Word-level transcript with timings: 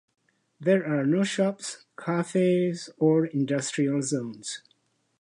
There 0.59 0.83
are 0.83 1.05
no 1.05 1.23
shops, 1.23 1.85
cafes 1.95 2.89
or 2.97 3.27
industrial 3.27 4.01
zones. 4.01 4.63